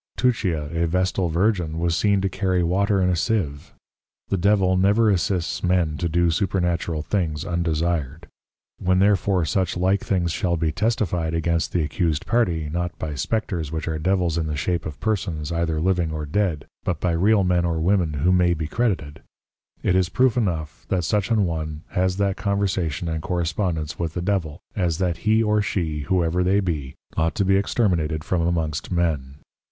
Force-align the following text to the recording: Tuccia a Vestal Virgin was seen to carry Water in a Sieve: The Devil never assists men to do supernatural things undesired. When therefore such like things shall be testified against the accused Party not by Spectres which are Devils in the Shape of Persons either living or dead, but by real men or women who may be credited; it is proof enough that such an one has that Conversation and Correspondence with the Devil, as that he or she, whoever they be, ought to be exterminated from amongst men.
Tuccia 0.17 0.71
a 0.75 0.87
Vestal 0.87 1.29
Virgin 1.29 1.77
was 1.77 1.95
seen 1.95 2.21
to 2.21 2.27
carry 2.27 2.63
Water 2.63 3.03
in 3.03 3.09
a 3.11 3.15
Sieve: 3.15 3.71
The 4.29 4.37
Devil 4.37 4.75
never 4.75 5.11
assists 5.11 5.63
men 5.63 5.95
to 5.99 6.09
do 6.09 6.31
supernatural 6.31 7.03
things 7.03 7.45
undesired. 7.45 8.25
When 8.79 8.97
therefore 8.97 9.45
such 9.45 9.77
like 9.77 10.03
things 10.03 10.31
shall 10.31 10.57
be 10.57 10.71
testified 10.71 11.35
against 11.35 11.71
the 11.71 11.83
accused 11.83 12.25
Party 12.25 12.67
not 12.67 12.97
by 12.97 13.13
Spectres 13.13 13.71
which 13.71 13.87
are 13.87 13.99
Devils 13.99 14.39
in 14.39 14.47
the 14.47 14.55
Shape 14.55 14.87
of 14.87 14.99
Persons 14.99 15.51
either 15.51 15.79
living 15.79 16.11
or 16.11 16.25
dead, 16.25 16.65
but 16.83 16.99
by 16.99 17.11
real 17.11 17.43
men 17.43 17.63
or 17.63 17.79
women 17.79 18.13
who 18.25 18.31
may 18.31 18.55
be 18.55 18.65
credited; 18.65 19.21
it 19.83 19.95
is 19.95 20.09
proof 20.09 20.35
enough 20.35 20.83
that 20.89 21.03
such 21.03 21.29
an 21.29 21.45
one 21.45 21.83
has 21.89 22.17
that 22.17 22.37
Conversation 22.37 23.07
and 23.07 23.21
Correspondence 23.21 23.99
with 23.99 24.15
the 24.15 24.21
Devil, 24.23 24.61
as 24.75 24.97
that 24.97 25.17
he 25.17 25.43
or 25.43 25.61
she, 25.61 25.99
whoever 26.09 26.43
they 26.43 26.59
be, 26.59 26.95
ought 27.17 27.35
to 27.35 27.45
be 27.45 27.55
exterminated 27.55 28.23
from 28.23 28.41
amongst 28.41 28.91
men. 28.91 29.35